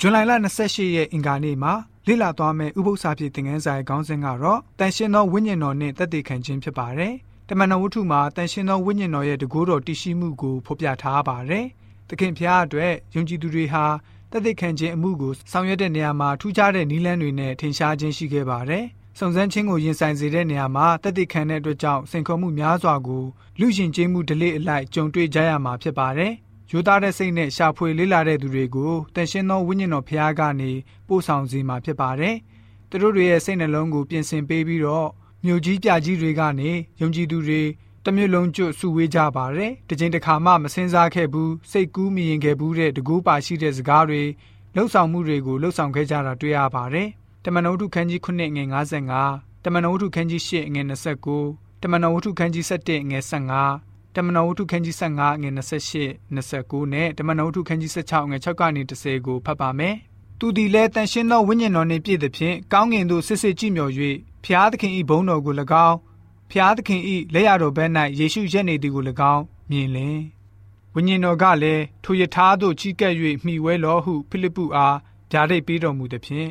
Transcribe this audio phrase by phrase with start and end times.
[0.00, 0.32] ဇွန်လလ
[0.64, 1.72] 28ရက်အင်္ဂါနေ့မှာ
[2.06, 7.14] လေ့လာသွားမယ့်ဥပုသ္စာပြေသင်ခန်းစာရဲ့ခေါင်းစဉ်ကတော့တန်ရှင်းသောဝိညာဉ်တော်နဲ့တက်တည်ခံခြင်းဖြစ်ပါတယ်။
[7.48, 11.66] တမန်တော်ဝတ္ထုမှာတန်ရှင်းသောဝိညာဉ်တော်ရဲ့တကူတော်တည်ရှိမှုကိုဖော်ပြထားပါတယ်။
[12.08, 13.84] သခင်ဖျားအတွက်ယုံကြည်သူတွေဟာ
[14.30, 18.84] တက်တည်ခံခြင်းအမှုကိုဆောင်ရွက်တဲ့နေရာမှာထူးခြားတဲ့နည်းလမ်းတွေနဲ့ထင်ရှားခြင်းရှိခဲ့ပါတယ်။
[19.18, 23.24] စုံစမ်းခြင်းကိုရင်ဆိုင်စေတဲ့နေရာမှာတက်တည်ခံတဲ့အတွက်ကြောင့်စိန်ခေါ်မှုများစွာကို
[23.60, 26.34] လူရှင်ကျေးမှုဒလိအလိုက်ကြုံတွေ့ကြရမှာဖြစ်ပါတယ်။
[26.72, 30.70] ရိုးသားတဲ့စိတ်နဲ့ရှာဖွေလေးလာတဲ့သူတွေကိုတန်ရှင်းသောဝိညာဉ်တော်ဖျားကနေ
[31.08, 32.36] ပို့ဆောင်စေမှာဖြစ်ပါတယ်။
[32.90, 35.08] သူတို့တွေရဲ့စိတ်နှလုံးကိုပြင်ဆင်ပေးပြီးတော့
[35.44, 37.62] မြို့ကြီးပြကြီးတွေကနေယုံကြည်သူတွေ
[38.04, 44.22] တမျိုးလုံးကျွတ်စုဝေးကြပါတယ်။တကြိမ်တစ်ခါမှမစင်စားခဲ့ဘူးစိတ်ကူးမြင်ခဲ့ဘူးတဲ့တကူပါရှိတဲ့စကားတွေ
[44.74, 47.08] လှုပ်ဆောင်မှုတွေကိုလှုပ်ဆောင်ခဲ့ကြတာတွေ့ရပါတယ်။
[47.44, 48.64] တမန်တော်ဝတ္ထုခန်းကြီး9ငွေ
[49.14, 50.82] 55တမန်တော်ဝတ္ထုခန်းကြီး10ငွေ
[51.32, 53.87] 29တမန်တော်ဝတ္ထုခန်းကြီး7ငွေ15
[54.18, 59.94] တမန်တော်ဝတ္ထုခန်းကြီး15ငွေ28 29နဲ့တမန်တော်ဝတ္ထုခန်းကြီး16ငွေ6ကနေ30ကိုဖတ်ပါမယ်။
[60.38, 63.92] သူသည်လည်းတန်ရှင်းသောဝိညာဉ်တော်နှင့်ပြည့်သဖြင့်ကောင်းကင်သို့စစ်စစ်ကြည့်မျှော်၍
[64.44, 65.54] ဖျားသခင်၏ဘုန်းတော်ကို၎
[65.86, 65.96] င်း
[66.50, 67.00] ဖျားသခင်၏
[67.34, 70.18] လက်ရတော်ဘက်၌ယေရှုရက်နေသည်ကို၎င်းမြင်လင်
[70.94, 74.96] ဝိညာဉ်တော်ကလည်းထိုယထာသို့ချီးကပ်၍မှီဝဲလောဟုဖိလိပ္ပုအား
[75.32, 76.48] ဓာတ်ပေးတော်မူသည်ဖြင့်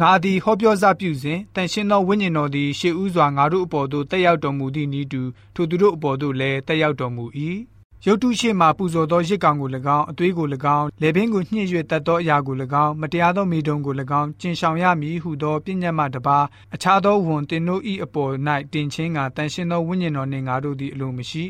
[0.00, 5.22] ငါသည်ဟောပြောစပြုစဉ်တန်ရှင်းသောဝိညာဉ်တော်သည်ရှေးဥစွာငါတို့အပေါ်သို့တက်ရောက်တော်မူသည့်ဤသူ
[5.54, 7.24] ထိုသူတို့အပေါ်သို့လည်းတက်ရောက်တော်မူ၏
[8.06, 10.46] ရုတ်တုရှိမှပူဇော်သောရစ်ကောင်ကို၎င်းအသွေးကို၎
[10.78, 16.38] င်းလေပင်ကိုညှစ်၍တတ်သောအရာကို၎င်းမတရားသောမိတုံကို၎င်းကျင်ဆောင်ရမည်ဟုသောပြည့်ညတ်မှတပါ
[16.74, 18.32] အခြားသောဝန်တင်တို့၏အပေါ်၌
[18.72, 21.44] တင်ချင်းကတန်ရှင်းသောဝိညာဉ်တော်နှင့်ငါတို့သည်အလိုမရှိ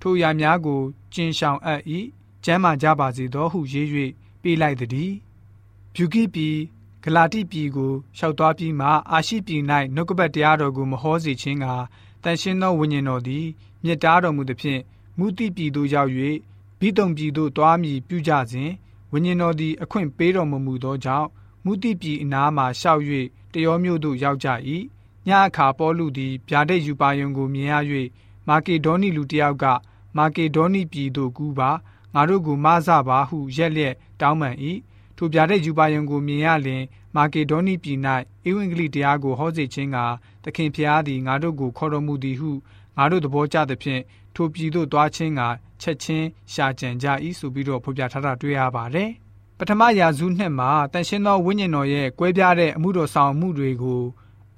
[0.00, 0.80] ထိုအရာများကို
[1.14, 1.80] ကျင်ဆောင်အပ်၏
[2.44, 3.86] ကျမ်းမာကြပါစေသောဟုရေး၍
[4.42, 5.12] ပေးလိုက်သည်
[5.94, 6.56] ဗျူကိပြည်
[7.08, 9.62] ဂလာတိပြည်ကိုရှောက်သွားပြီးမှအာရှိပြည်၌
[9.94, 11.66] နှုတ်ကပတ်တရားတော်ကိုမဟောစေခြင်းက
[12.22, 13.46] တန်ရှင်းသောဝိညာဉ်တော်သည်
[13.84, 14.80] မြစ်တားတော်မူသည်ဖြင့်
[15.18, 16.10] မုတိပြည်သို့ရောက်၍
[16.80, 18.70] ဘိတုံပြည်သို့သွားမည်ပြုကြစဉ်
[19.12, 21.28] ဝိညာဉ်တော်သည်အခွင့်ပေးတော်မမူသောကြောင့်
[21.64, 23.02] မုတိပြည်အနားမှရှောက်၍
[23.52, 24.48] တရောမြို့သို့ရောက်ကြ၏
[25.26, 27.74] ညအခါပေါလုသည်ဗျာဒိတ်ယူပါယုံကိုမြင်ရ၍
[28.48, 29.64] မာကေဒေါနီလူတယောက်က
[30.16, 31.70] မာကေဒေါနီပြည်သို့ကူးပါ
[32.14, 34.56] ငါတို့ကိုမဆပါဟုရက်လျက်တောင်းပန်၏
[35.18, 36.84] ထိုပြတဲ့ယူပါယုံကိုမြင်ရလျင်
[37.16, 37.98] မာကေဒေါနီပြည်၌
[38.48, 39.98] ဧဝံဂေလိတရားကိုဟောစေခြင်းက
[40.44, 42.50] သခင်ဖျားသည်ငါတို့ကိုခေါ်တော်မူသည်ဟု
[42.96, 44.02] ငါတို့သဘောကျသဖြင့်
[44.34, 45.42] ထိုပြည်သို့သွားခြင်းက
[45.80, 47.06] ချက်ချင်းရှာကြံကြ၏
[47.38, 49.10] ဆိုပြီးတော့ဖော်ပြထားတာတွေ့ရပါတယ်။
[49.58, 54.02] ပထမရာစုနှစ်မှာတန်ရှင်းသောဝိညာဉ်တော်ရဲ့ကွဲပြားတဲ့အမှုတော်ဆောင်မှုတွေကို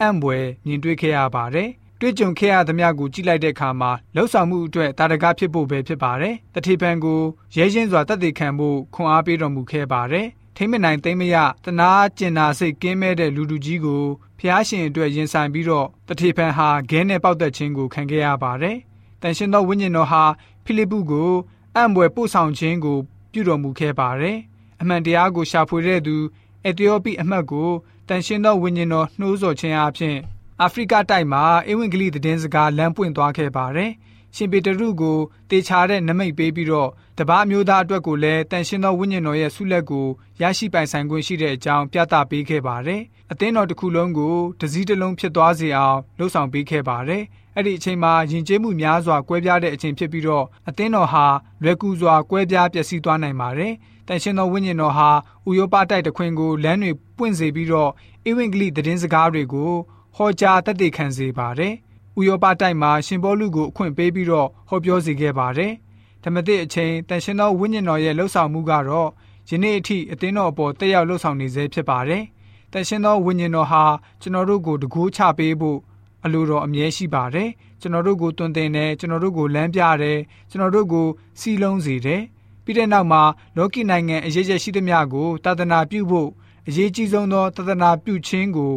[0.01, 1.69] အံ့ဘွယ်မြင်တွေ့ခဲ့ရပါတယ်။
[2.01, 7.21] တွေ့ကြုံခဲ့ရသမျှကိုကြည့်လိုက်တဲ့အခါမှာလှုပ်ဆောင်မှုအတွက်တာရကဖြစ်ဖို့ပဲဖြစ်ပါတယ်။တတိပံကို
[7.57, 10.29] ရဲရင်စွာတတ်သိခံဖို့ခွန်အားပေးတော်မူခဲ့ပါတယ်။
[10.63, 14.05] ထိမ့်မနိုင်သိမ့်မရတနာကျင်နာစိတ်ကင်းမဲ့တဲ့လူလူကြီးကို
[14.39, 18.77] ဖျားရှင်အတွက်ရင်ဆိုင်ပြီးတော့တထေဖန်ဟာဂဲနဲ့ပေါက်သက်ခြင်းကိုခံခဲ့ရပါတယ်။
[19.23, 20.25] တန်ရှင်သောဝိညာဉ်တော်ဟာ
[20.65, 21.31] ဖိလိပ္ပုကို
[21.77, 22.99] အံ့ဘွယ်ပို့ဆောင်ခြင်းကို
[23.33, 24.37] ပြုတော်မူခဲ့ပါတယ်။
[24.81, 26.17] အမှန်တရားကိုရှာဖွေတဲ့သူ
[26.65, 27.71] အက်သီယိုပီအမတ်ကို
[28.09, 30.17] တန်ရှင်သောဝိညာဉ်တော်နှိုးဆော်ခြင်းအပြင်
[30.61, 33.91] အာဖရိကတိုက်မှာအဝင့်ကလေးသတင်းစကားလမ်းပွင့်သွားခဲ့ပါတယ်။
[34.37, 35.19] ရှင်ပေတရုကို
[35.51, 40.07] တေချာတဲ့နမိတ်ပေးပြီးတော့တပားမျိုးသားအတွက်ကိုလည်းတန်ရှင်းသောဝိညာဉ်တော်ရဲ့ဆုလက်ကို
[40.43, 43.03] ရရှိပိုင်ဆိုင်ခွင့်ရှိတဲ့အကြောင်းပြသပေးခဲ့ပါတယ်။
[43.33, 47.23] အသင်းတော်တစ်ခုလုံးကိုတစည်းတစ်လုံးဖြစ်သွားစေအောင်လှုံ့ဆော်ပေးခဲ့ပါတယ်။
[47.57, 51.27] အဲ့ဒီအချိန်မှာယဉ်ကျေးမှုများစွာကွဲပြားတဲ့အချိန်ဖြစ်ပြီးတော့အသင်းတော်ဟာ
[51.63, 53.73] လွယ်ကူစွာကွဲပြားပျက်စီးသွားနိုင်ပါတယ်။
[54.09, 55.11] တန်ရှင်းသောဝိညာဉ်တော်ဟာ
[55.49, 57.91] ဥယောပတိုက်တခွင်ကိုလမ်းတွေပွင့်စေပြီးတော့
[58.29, 59.73] ဧဝံဂေလိသတင်းစကားတွေကို
[60.17, 61.75] ဟောကြားတတ်သိခံစေပါတယ်။
[62.21, 65.73] ဥရောပတိုက်မှာရှင်ဘောလူကိုအခွင့်ပေးပြီးတော့ဟောပြောစေခဲ့ပါတယ်။
[66.25, 69.11] ဓမ္မသစ်အချိန်တန်ရှင်သောဝိညာဉ်တော်ရဲ့လှုပ်ဆောင်မှုကတော့
[69.51, 72.23] ယနေ့အထိအသင်းတော်အပေါ်တက်ရောက်လှုပ်ဆောင်နေစေဖြစ်ပါတယ်။
[72.73, 73.85] တန်ရှင်သောဝိညာဉ်တော်ဟာ
[74.21, 75.79] ကျွန်တော်တို့ကိုတကူးချပေးဖို့
[76.25, 77.49] အလိုတော်အမြဲရှိပါတယ်။
[77.81, 80.19] ကျွန်တော်တို့ကိုတွင်တင်တယ်ကျွန်တော်တို့ကိုလမ်းပြတယ်
[80.51, 81.07] ကျွန်တော်တို့ကို
[81.41, 82.23] စီလုံးစေတယ်။
[82.65, 83.23] ပြီးတဲ့နောက်မှာ
[83.57, 86.29] လောကီနိုင်ငံအရေးကြီးရှိသမျှကိုတာသနာပြုဖို့
[86.69, 88.73] အရေးကြီးဆုံးသောတာသနာပြုခြင်းကို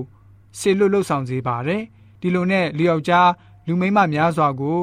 [0.59, 1.83] ဆေလွတ်လှုပ်ဆောင်စေပါတယ်။
[2.23, 3.29] ဒီလိုနဲ့လူယောက်ျား
[3.67, 4.79] လူမိန်းမများစွာကို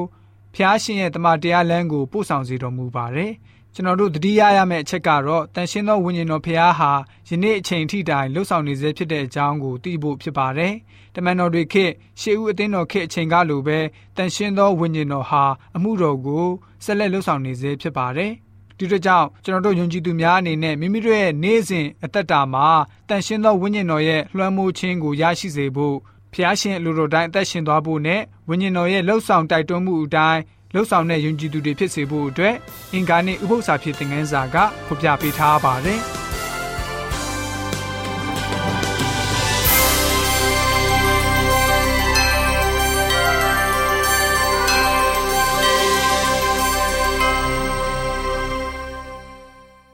[0.55, 3.31] ဖျားရှင်ရဲ့တမန်တရားလမ်းကိုပို့ဆောင်စေတော်မူပါတယ်။
[3.73, 6.91] ကျွန်တော်တို့တတိယရမယ့်အချက်ကတော့တန်ရှင်းသောဝိညာဉ်တော်ဖျားဟာ
[7.29, 10.73] ယနေ့အချိန်ထိတိုင်လှုပ်ဆောင်နေစေဖြစ်တဲ့အကြောင်းကိုသိဖို့ဖြစ်ပါတယ်။
[11.15, 13.79] တမန်တော်တွေခေတ်ရှေးဦးအသင်းတော်ခေတ်အချိန်ကလိုပဲ
[14.17, 15.43] တန်ရှင်းသောဝိညာဉ်တော်ဟာ
[15.75, 16.45] အမှုတော်ကို
[16.83, 18.31] ဆက်လက်လှုပ်ဆောင်နေစေဖြစ်ပါတယ်။
[18.77, 22.67] ဒီတို့ကြောင့်ကျွန်တော်တို့ယုံကြည်သူများအနေနဲ့မိမိတို့ရဲ့နေ့စဉ်အသက်တာမှာ
[23.09, 25.97] တန်ရှင်းသောဝိညာဉ်တော်ရဲ့လွှမ်းမိုးခြင်းကိုရရှိစေဖို့
[26.33, 30.41] ဖျားရှင်လူတော်တိုင်းအသက်ရှင်သွားဖို့နဲ့ဝိညာဉ်တော်ရဲ့လှုပ်ဆောင်တိုက်တွန်းမှုအတိုင်း
[30.73, 32.55] လှုပ်ဆောင်တဲ့ယုံကြည်သူတွေဖြစ်စေဖို့အတွက်
[32.93, 34.55] အင်္ဂါနေ့ဥပုသ္စာဖြစ်တဲ့ငန်းစာက
[34.87, 36.01] ဖော်ပြပေးထားပါတယ်။